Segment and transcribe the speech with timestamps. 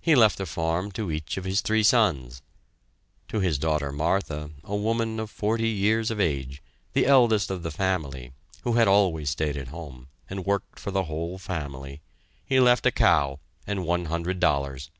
[0.00, 2.40] He left a farm to each of his three sons.
[3.28, 6.62] To his daughter Martha, a woman of forty years of age,
[6.94, 11.04] the eldest of the family, who had always stayed at home, and worked for the
[11.04, 12.00] whole family
[12.42, 14.90] he left a cow and one hundred dollars.